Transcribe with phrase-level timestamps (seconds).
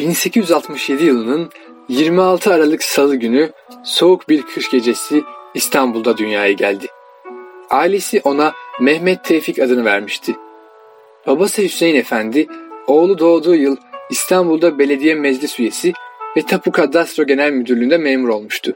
[0.00, 1.50] 1867 yılının
[1.88, 3.50] 26 Aralık Salı günü
[3.84, 5.22] soğuk bir kış gecesi
[5.54, 6.86] İstanbul'da dünyaya geldi.
[7.70, 10.36] Ailesi ona Mehmet Tevfik adını vermişti.
[11.26, 12.46] Babası Hüseyin Efendi,
[12.86, 13.76] oğlu doğduğu yıl
[14.10, 15.92] İstanbul'da belediye meclis üyesi
[16.36, 18.74] ve Tapu Kadastro Genel Müdürlüğü'nde memur olmuştu.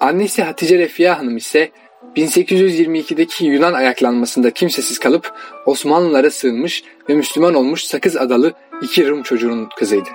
[0.00, 1.70] Annesi Hatice Refia Hanım ise
[2.16, 5.32] 1822'deki Yunan ayaklanmasında kimsesiz kalıp
[5.66, 10.08] Osmanlılara sığınmış ve Müslüman olmuş Sakız adalı iki Rum çocuğunun kızıydı.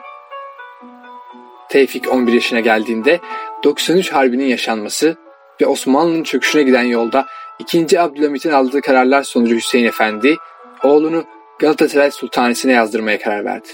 [1.69, 3.19] Tevfik 11 yaşına geldiğinde
[3.63, 5.15] 93 Harbi'nin yaşanması
[5.61, 7.25] ve Osmanlı'nın çöküşüne giden yolda
[7.59, 7.99] 2.
[7.99, 10.35] Abdülhamit'in aldığı kararlar sonucu Hüseyin Efendi
[10.83, 11.23] oğlunu
[11.59, 13.67] Galatasaray Sultanisi'ne yazdırmaya karar verdi.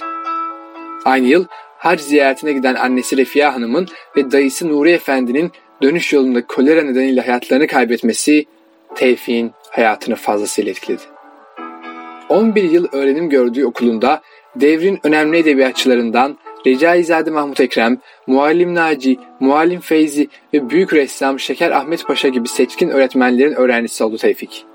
[1.06, 1.46] Aynı yıl
[1.78, 7.68] hac ziyaretine giden annesi Refia Hanım'ın ve dayısı Nuri Efendi'nin dönüş yolunda kolera nedeniyle hayatlarını
[7.68, 8.46] kaybetmesi
[8.96, 11.02] Tevfik'in hayatını fazlasıyla etkiledi.
[12.30, 14.22] 11 yıl öğrenim gördüğü okulunda
[14.56, 17.98] devrin önemli edebiyatçılarından Recaizade Mahmut Ekrem,
[18.28, 24.18] Muallim Naci, Muallim Feyzi ve büyük ressam Şeker Ahmet Paşa gibi seçkin öğretmenlerin öğrencisi oldu
[24.18, 24.66] Tevfik.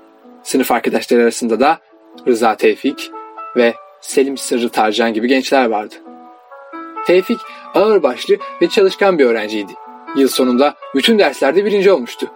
[0.43, 1.79] Sınıf arkadaşları arasında da
[2.27, 3.11] Rıza Tevfik
[3.55, 5.95] ve Selim Sırrı Tarcan gibi gençler vardı.
[7.07, 7.39] Tevfik
[7.73, 9.71] ağırbaşlı ve çalışkan bir öğrenciydi.
[10.15, 12.27] Yıl sonunda bütün derslerde birinci olmuştu.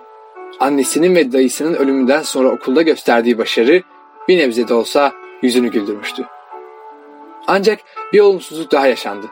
[0.60, 3.82] Annesinin ve dayısının ölümünden sonra okulda gösterdiği başarı
[4.28, 6.26] bir nebze de olsa yüzünü güldürmüştü.
[7.48, 7.80] Ancak
[8.14, 9.28] bir olumsuzluk daha yaşandı.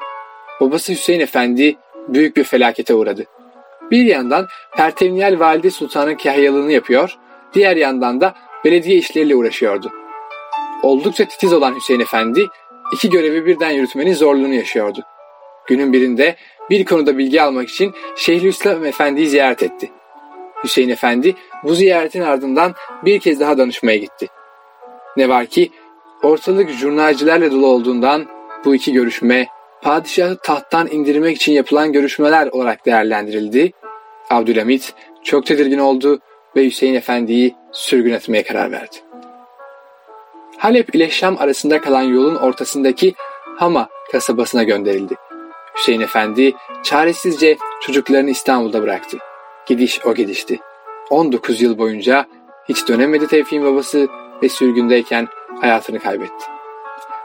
[0.61, 1.75] Babası Hüseyin Efendi
[2.07, 3.25] büyük bir felakete uğradı.
[3.91, 7.17] Bir yandan Pertevniyel Valide Sultan'ın kahyalığını yapıyor,
[7.53, 9.91] diğer yandan da belediye işleriyle uğraşıyordu.
[10.83, 12.45] Oldukça titiz olan Hüseyin Efendi
[12.93, 15.03] iki görevi birden yürütmenin zorluğunu yaşıyordu.
[15.67, 16.35] Günün birinde
[16.69, 19.91] bir konuda bilgi almak için Şeyhülislam Efendi'yi ziyaret etti.
[20.63, 22.73] Hüseyin Efendi bu ziyaretin ardından
[23.05, 24.27] bir kez daha danışmaya gitti.
[25.17, 25.71] Ne var ki
[26.23, 28.25] ortalık jurnalcilerle dolu olduğundan
[28.65, 29.47] bu iki görüşme
[29.81, 33.71] padişahı tahttan indirmek için yapılan görüşmeler olarak değerlendirildi.
[34.29, 34.93] Abdülhamit
[35.23, 36.19] çok tedirgin oldu
[36.55, 38.95] ve Hüseyin Efendi'yi sürgün etmeye karar verdi.
[40.57, 43.13] Halep ile Şam arasında kalan yolun ortasındaki
[43.57, 45.15] Hama kasabasına gönderildi.
[45.77, 46.53] Hüseyin Efendi
[46.83, 49.17] çaresizce çocuklarını İstanbul'da bıraktı.
[49.65, 50.59] Gidiş o gidişti.
[51.09, 52.25] 19 yıl boyunca
[52.69, 54.07] hiç dönemedi Tevfik'in babası
[54.43, 55.27] ve sürgündeyken
[55.61, 56.45] hayatını kaybetti.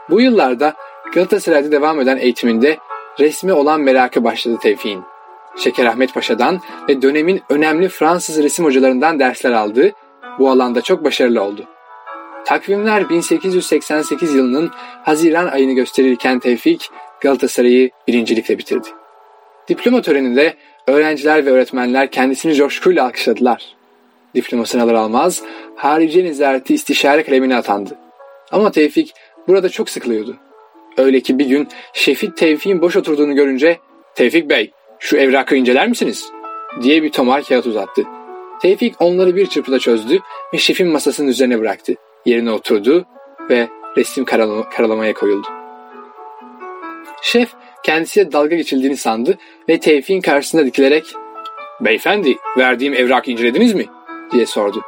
[0.09, 0.73] Bu yıllarda
[1.13, 2.77] Galatasaray'da devam eden eğitiminde
[3.19, 5.03] resmi olan merakı başladı Tevfik'in.
[5.57, 9.91] Şeker Ahmet Paşa'dan ve dönemin önemli Fransız resim hocalarından dersler aldı.
[10.39, 11.65] Bu alanda çok başarılı oldu.
[12.45, 14.71] Takvimler 1888 yılının
[15.03, 16.89] Haziran ayını gösterirken Tevfik
[17.21, 18.87] Galatasaray'ı birincilikle bitirdi.
[19.67, 20.53] Diploma töreninde
[20.87, 23.75] öğrenciler ve öğretmenler kendisini coşkuyla alkışladılar.
[24.35, 25.43] Diplomasını alır almaz
[25.75, 27.97] harici nezareti istişare kalemine atandı.
[28.51, 29.13] Ama Tevfik
[29.47, 30.37] burada çok sıkılıyordu.
[30.97, 33.79] Öyle ki bir gün Şefik Tevfik'in boş oturduğunu görünce
[34.15, 36.31] Tevfik Bey şu evrakı inceler misiniz?
[36.81, 38.03] diye bir tomar kağıt uzattı.
[38.61, 40.19] Tevfik onları bir çırpıda çözdü
[40.53, 41.93] ve şefin masasının üzerine bıraktı.
[42.25, 43.05] Yerine oturdu
[43.49, 44.25] ve resim
[44.75, 45.47] karalamaya koyuldu.
[47.21, 47.49] Şef
[47.83, 49.37] kendisiyle dalga geçildiğini sandı
[49.69, 51.05] ve Tevfik'in karşısında dikilerek
[51.81, 53.87] ''Beyefendi verdiğim evrak incelediniz mi?''
[54.31, 54.81] diye sordu.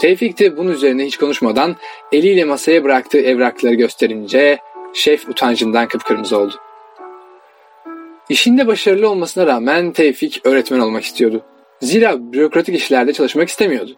[0.00, 1.76] Tevfik de bunun üzerine hiç konuşmadan
[2.12, 4.58] eliyle masaya bıraktığı evrakları gösterince
[4.94, 6.54] şef utancından kıpkırmızı oldu.
[8.28, 11.42] İşinde başarılı olmasına rağmen Tevfik öğretmen olmak istiyordu.
[11.80, 13.90] Zira bürokratik işlerde çalışmak istemiyordu.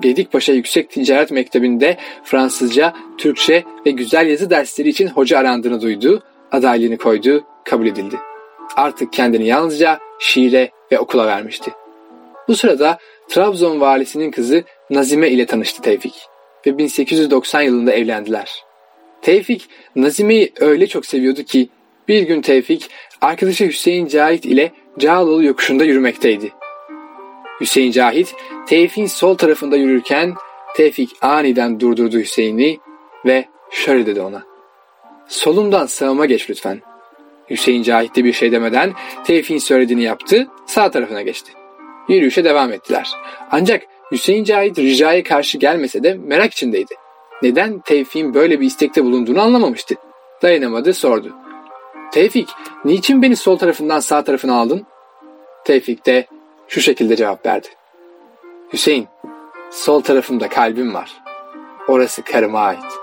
[0.00, 6.98] Gedikpaşa Yüksek Ticaret Mektebi'nde Fransızca, Türkçe ve güzel yazı dersleri için hoca arandığını duydu, adaylığını
[6.98, 8.16] koydu, kabul edildi.
[8.76, 11.72] Artık kendini yalnızca şiire ve okula vermişti.
[12.48, 12.98] Bu sırada
[13.28, 16.14] Trabzon valisinin kızı Nazime ile tanıştı Tevfik
[16.66, 18.69] ve 1890 yılında evlendiler.
[19.22, 21.68] Tevfik Nazime'yi öyle çok seviyordu ki
[22.08, 26.52] bir gün Tevfik arkadaşı Hüseyin Cahit ile Cağaloğlu yokuşunda yürümekteydi.
[27.60, 28.34] Hüseyin Cahit
[28.66, 30.34] Tevfik'in sol tarafında yürürken
[30.76, 32.78] Tevfik aniden durdurdu Hüseyin'i
[33.26, 34.42] ve şöyle dedi ona.
[35.28, 36.80] Solumdan sağıma geç lütfen.
[37.50, 38.92] Hüseyin Cahit de bir şey demeden
[39.24, 41.52] Tevfik'in söylediğini yaptı, sağ tarafına geçti.
[42.08, 43.08] Yürüyüşe devam ettiler.
[43.50, 43.82] Ancak
[44.12, 46.94] Hüseyin Cahit ricaya karşı gelmese de merak içindeydi.
[47.42, 49.94] Neden Tevfik'in böyle bir istekte bulunduğunu anlamamıştı.
[50.42, 51.36] Dayanamadı sordu.
[52.12, 52.48] Tevfik,
[52.84, 54.86] niçin beni sol tarafından sağ tarafına aldın?
[55.64, 56.26] Tevfik de
[56.68, 57.68] şu şekilde cevap verdi.
[58.72, 59.08] Hüseyin,
[59.70, 61.20] sol tarafımda kalbim var.
[61.88, 62.98] Orası karıma ait.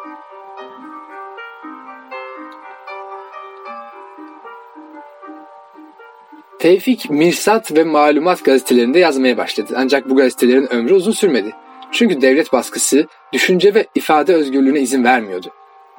[6.59, 9.73] Tevfik Mirsat ve Malumat gazetelerinde yazmaya başladı.
[9.77, 11.53] Ancak bu gazetelerin ömrü uzun sürmedi.
[11.91, 15.47] Çünkü devlet baskısı düşünce ve ifade özgürlüğüne izin vermiyordu.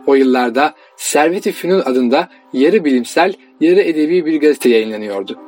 [0.07, 5.39] O yıllarda Servet-i Fünun adında yarı bilimsel, yarı edebi bir gazete yayınlanıyordu.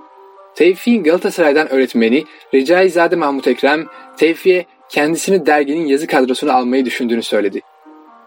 [0.54, 7.60] Tevfik'in Galatasaray'dan öğretmeni Recaizade Mahmut Ekrem, Tevfik'e kendisini derginin yazı kadrosuna almayı düşündüğünü söyledi.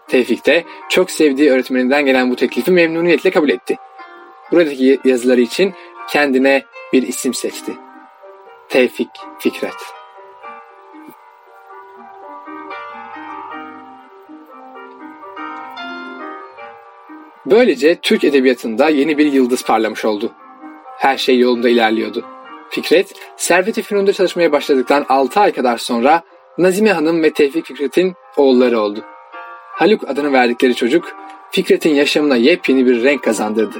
[0.08, 3.76] Tevfik de çok sevdiği öğretmeninden gelen bu teklifi memnuniyetle kabul etti.
[4.52, 5.74] Buradaki yazıları için
[6.10, 6.62] kendine
[6.92, 7.72] bir isim seçti.
[8.68, 10.03] Tevfik Fikret.
[17.46, 20.32] Böylece Türk edebiyatında yeni bir yıldız parlamış oldu.
[20.98, 22.24] Her şey yolunda ilerliyordu.
[22.70, 26.22] Fikret, Servet-i Fünun'da çalışmaya başladıktan 6 ay kadar sonra
[26.58, 29.04] Nazime Hanım ve Tevfik Fikret'in oğulları oldu.
[29.72, 31.04] Haluk adını verdikleri çocuk,
[31.50, 33.78] Fikret'in yaşamına yepyeni bir renk kazandırdı.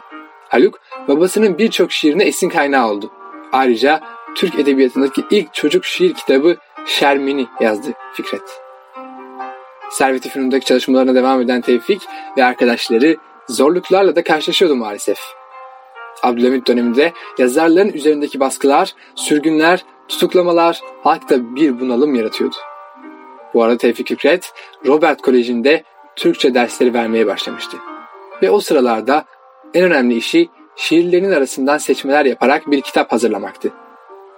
[0.49, 3.11] Haluk, babasının birçok şiirine esin kaynağı oldu.
[3.53, 4.01] Ayrıca
[4.35, 6.57] Türk Edebiyatı'ndaki ilk çocuk şiir kitabı
[6.87, 8.61] Şermin'i yazdı Fikret.
[9.91, 12.03] Servet-i Fünun'daki çalışmalarına devam eden Tevfik
[12.37, 13.17] ve arkadaşları
[13.49, 15.19] zorluklarla da karşılaşıyordu maalesef.
[16.23, 22.57] Abdülhamit döneminde yazarların üzerindeki baskılar, sürgünler, tutuklamalar halkta bir bunalım yaratıyordu.
[23.55, 24.53] Bu arada Tevfik Fikret,
[24.87, 25.85] Robert Koleji'nde
[26.17, 27.77] Türkçe dersleri vermeye başlamıştı.
[28.43, 29.25] Ve o sıralarda
[29.75, 33.73] en önemli işi şiirlerinin arasından seçmeler yaparak bir kitap hazırlamaktı.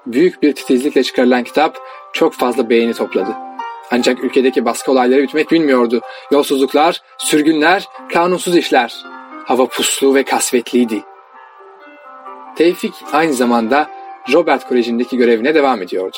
[0.07, 1.79] Büyük bir titizlikle çıkarılan kitap
[2.13, 3.46] çok fazla beğeni topladı.
[3.91, 6.01] Ancak ülkedeki baskı olayları bitmek bilmiyordu.
[6.31, 8.95] Yolsuzluklar, sürgünler, kanunsuz işler.
[9.45, 11.03] Hava puslu ve kasvetliydi.
[12.57, 13.91] Tevfik aynı zamanda
[14.33, 16.17] Robert Koleji'ndeki görevine devam ediyordu.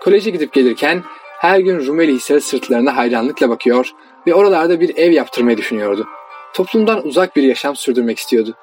[0.00, 1.02] Koleje gidip gelirken
[1.38, 3.90] her gün Rumeli Hisarı sırtlarına hayranlıkla bakıyor
[4.26, 6.06] ve oralarda bir ev yaptırmayı düşünüyordu.
[6.54, 8.54] Toplumdan uzak bir yaşam sürdürmek istiyordu.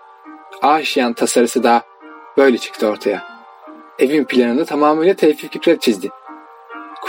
[0.62, 1.84] Aşiyan tasarısı da
[2.38, 3.24] böyle çıktı ortaya.
[4.00, 6.10] Evin planını tamamıyla Tevfik Fikret çizdi.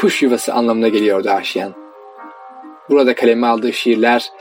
[0.05, 1.75] Kuş yuvası anlamına geliyordu Aşiyan.
[2.91, 4.33] Burada kaleme aldığı şiirler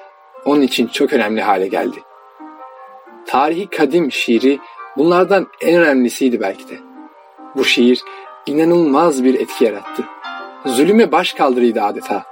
[0.45, 1.97] onun için çok önemli hale geldi.
[3.25, 4.59] Tarihi kadim şiiri
[4.97, 6.79] bunlardan en önemlisiydi belki de.
[7.55, 8.01] Bu şiir
[8.45, 10.03] inanılmaz bir etki yarattı.
[10.65, 12.23] Zulüme baş kaldırıydı adeta.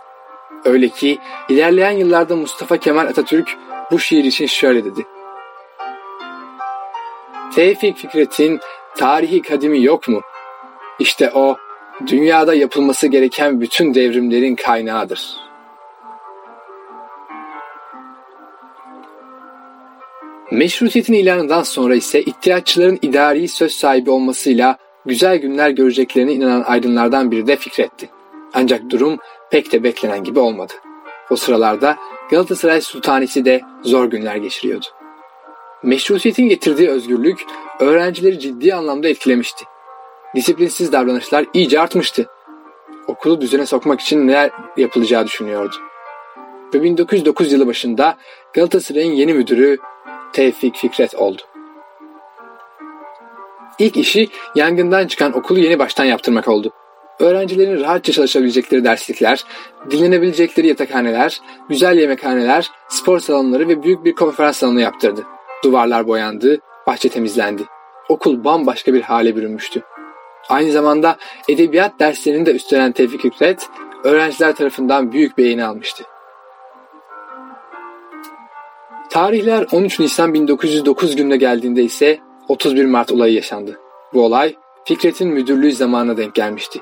[0.65, 1.19] Öyle ki
[1.49, 3.57] ilerleyen yıllarda Mustafa Kemal Atatürk
[3.91, 5.05] bu şiir için şöyle dedi.
[7.55, 8.59] Tevfik Fikret'in
[8.97, 10.21] tarihi kadimi yok mu?
[10.99, 11.57] İşte o
[12.07, 15.37] dünyada yapılması gereken bütün devrimlerin kaynağıdır.
[20.51, 27.47] Meşrutiyetin ilanından sonra ise ihtiyaççıların idari söz sahibi olmasıyla güzel günler göreceklerine inanan aydınlardan biri
[27.47, 28.09] de Fikret'ti.
[28.53, 29.17] Ancak durum
[29.51, 30.73] pek de beklenen gibi olmadı.
[31.29, 31.97] O sıralarda
[32.29, 34.85] Galatasaray Sultanisi de zor günler geçiriyordu.
[35.83, 37.45] Meşrutiyetin getirdiği özgürlük
[37.79, 39.65] öğrencileri ciddi anlamda etkilemişti.
[40.35, 42.25] Disiplinsiz davranışlar iyice artmıştı.
[43.07, 45.75] Okulu düzene sokmak için neler yapılacağı düşünüyordu.
[46.73, 48.17] Ve 1909 yılı başında
[48.53, 49.77] Galatasaray'ın yeni müdürü
[50.33, 51.41] Tevfik Fikret oldu.
[53.79, 56.71] İlk işi yangından çıkan okulu yeni baştan yaptırmak oldu.
[57.19, 59.43] Öğrencilerin rahatça çalışabilecekleri derslikler,
[59.91, 65.23] dinlenebilecekleri yatakhaneler, güzel yemekhaneler, spor salonları ve büyük bir konferans salonu yaptırdı.
[65.63, 67.63] Duvarlar boyandı, bahçe temizlendi.
[68.09, 69.81] Okul bambaşka bir hale bürünmüştü.
[70.51, 71.17] Aynı zamanda
[71.49, 73.69] edebiyat derslerini de üstlenen Tevfik Hükret,
[74.03, 76.03] öğrenciler tarafından büyük beğeni almıştı.
[79.09, 83.79] Tarihler 13 Nisan 1909 gününe geldiğinde ise 31 Mart olayı yaşandı.
[84.13, 84.55] Bu olay
[84.85, 86.79] Fikret'in müdürlüğü zamanına denk gelmişti.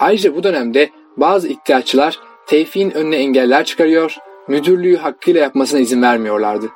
[0.00, 4.16] Ayrıca bu dönemde bazı iddiaçılar Tevfik'in önüne engeller çıkarıyor,
[4.48, 6.66] müdürlüğü hakkıyla yapmasına izin vermiyorlardı.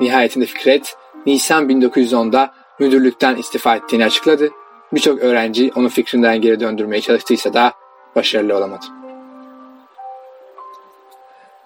[0.00, 0.96] Nihayetinde Fikret,
[1.26, 4.50] Nisan 1910'da müdürlükten istifa ettiğini açıkladı.
[4.92, 7.72] Birçok öğrenci onu fikrinden geri döndürmeye çalıştıysa da
[8.16, 8.84] başarılı olamadı.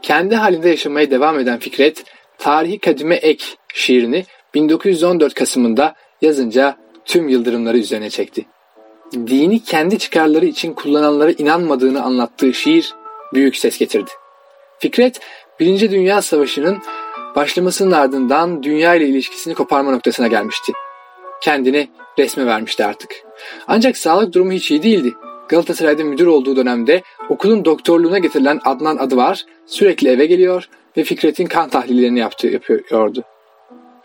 [0.03, 2.05] Kendi halinde yaşamaya devam eden Fikret,
[2.39, 4.25] Tarihi Kadime Ek şiirini
[4.55, 8.47] 1914 Kasım'ında yazınca tüm yıldırımları üzerine çekti.
[9.13, 12.95] Dini kendi çıkarları için kullananlara inanmadığını anlattığı şiir
[13.35, 14.11] büyük ses getirdi.
[14.79, 15.21] Fikret,
[15.61, 16.79] Birinci Dünya Savaşı'nın
[17.37, 20.73] başlamasının ardından dünya ile ilişkisini koparma noktasına gelmişti.
[21.43, 21.89] Kendini
[22.23, 23.11] resme vermişti artık.
[23.69, 25.15] Ancak sağlık durumu hiç iyi değildi.
[25.49, 31.47] Galatasaray'da müdür olduğu dönemde okulun doktorluğuna getirilen Adnan adı var, sürekli eve geliyor ve Fikret'in
[31.47, 33.25] kan tahlillerini yaptı, yapıyordu.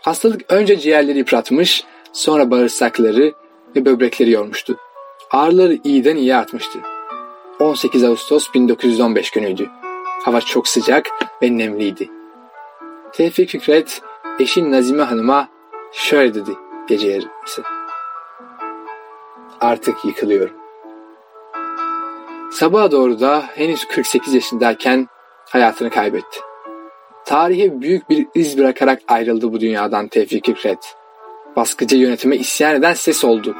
[0.00, 3.32] Hastalık önce ciğerleri yıpratmış, sonra bağırsakları
[3.76, 4.76] ve böbrekleri yormuştu.
[5.30, 6.78] Ağrıları iyiden iyi artmıştı.
[7.60, 9.68] 18 Ağustos 1915 günüydü.
[10.24, 11.06] Hava çok sıcak
[11.42, 12.10] ve nemliydi.
[13.12, 14.00] Tevfik Fikret
[14.40, 15.48] eşin Nazime Hanım'a
[15.92, 16.50] şöyle dedi
[16.88, 17.75] gece yarısı.
[19.66, 20.56] Artık yıkılıyorum.
[22.52, 25.06] Sabaha doğru da henüz 48 yaşındayken
[25.48, 26.40] hayatını kaybetti.
[27.24, 30.94] tarihe büyük bir iz bırakarak ayrıldı bu dünyadan Tevfik Fikret.
[31.56, 33.56] Baskıcı yönetime isyan eden ses oldu.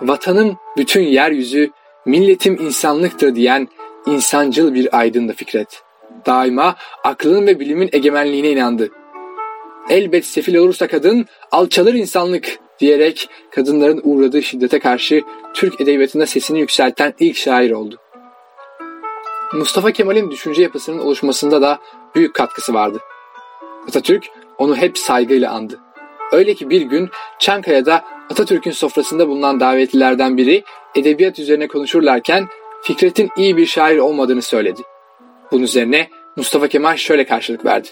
[0.00, 1.70] Vatanım bütün yeryüzü,
[2.06, 3.68] milletim insanlıktır diyen
[4.06, 5.82] insancıl bir aydındı Fikret.
[6.26, 8.90] Daima aklın ve bilimin egemenliğine inandı.
[9.90, 15.22] Elbet sefil olursa kadın, alçalır insanlık diyerek kadınların uğradığı şiddete karşı
[15.54, 17.96] Türk edebiyatında sesini yükselten ilk şair oldu.
[19.52, 21.78] Mustafa Kemal'in düşünce yapısının oluşmasında da
[22.14, 22.98] büyük katkısı vardı.
[23.88, 24.24] Atatürk
[24.58, 25.80] onu hep saygıyla andı.
[26.32, 30.64] Öyle ki bir gün Çankaya'da Atatürk'ün sofrasında bulunan davetlilerden biri
[30.94, 32.48] edebiyat üzerine konuşurlarken
[32.82, 34.82] Fikret'in iyi bir şair olmadığını söyledi.
[35.52, 37.88] Bunun üzerine Mustafa Kemal şöyle karşılık verdi.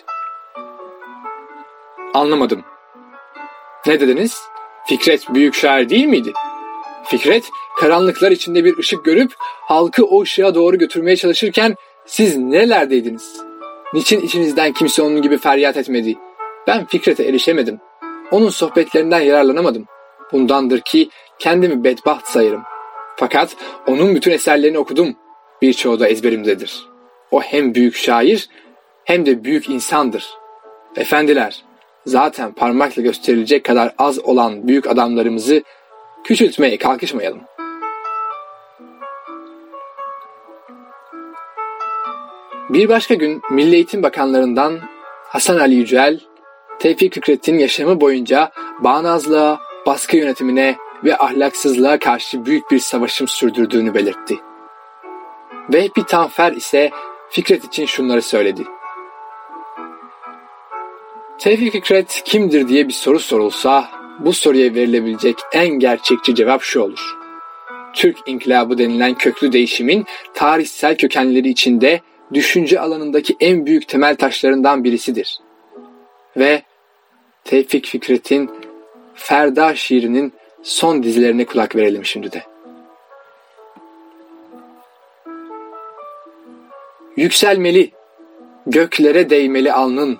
[2.14, 2.62] Anlamadım.
[3.86, 4.42] Ne dediniz?
[4.86, 6.32] Fikret büyük şair değil miydi?
[7.04, 7.50] Fikret
[7.80, 11.74] karanlıklar içinde bir ışık görüp halkı o ışığa doğru götürmeye çalışırken
[12.06, 13.40] siz nerelerdeydiniz?
[13.94, 16.18] Niçin içinizden kimse onun gibi feryat etmedi?
[16.66, 17.80] Ben Fikret'e erişemedim.
[18.30, 19.86] Onun sohbetlerinden yararlanamadım.
[20.32, 22.62] Bundandır ki kendimi bedbaht sayarım.
[23.16, 25.16] Fakat onun bütün eserlerini okudum.
[25.62, 26.86] Birçoğu da ezberimdedir.
[27.30, 28.48] O hem büyük şair
[29.04, 30.30] hem de büyük insandır.
[30.96, 31.64] Efendiler,
[32.06, 35.62] zaten parmakla gösterilecek kadar az olan büyük adamlarımızı
[36.24, 37.40] küçültmeye kalkışmayalım.
[42.68, 44.80] Bir başka gün Milli Eğitim Bakanlarından
[45.28, 46.20] Hasan Ali Yücel,
[46.78, 54.36] Tevfik Fikret'in yaşamı boyunca bağnazlığa, baskı yönetimine ve ahlaksızlığa karşı büyük bir savaşım sürdürdüğünü belirtti.
[55.72, 56.90] Vehbi Tanfer ise
[57.30, 58.62] Fikret için şunları söyledi.
[61.44, 67.16] Tevfik Fikret kimdir diye bir soru sorulsa bu soruya verilebilecek en gerçekçi cevap şu olur.
[67.94, 72.00] Türk İnkılabı denilen köklü değişimin tarihsel kökenleri içinde
[72.34, 75.38] düşünce alanındaki en büyük temel taşlarından birisidir.
[76.36, 76.62] Ve
[77.44, 78.50] Tevfik Fikret'in
[79.14, 80.32] Ferda şiirinin
[80.62, 82.42] son dizilerine kulak verelim şimdi de.
[87.16, 87.90] Yükselmeli,
[88.66, 90.18] göklere değmeli alnın.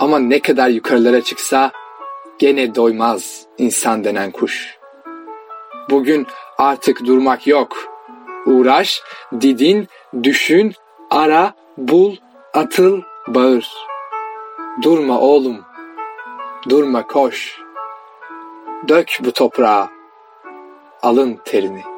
[0.00, 1.72] Ama ne kadar yukarılara çıksa
[2.38, 4.78] gene doymaz insan denen kuş.
[5.90, 6.26] Bugün
[6.58, 7.76] artık durmak yok.
[8.46, 9.02] Uğraş,
[9.40, 9.88] didin,
[10.22, 10.72] düşün,
[11.10, 12.16] ara, bul,
[12.54, 13.72] atıl, bağır.
[14.82, 15.60] Durma oğlum,
[16.68, 17.60] durma koş.
[18.88, 19.88] Dök bu toprağa,
[21.02, 21.93] alın terini.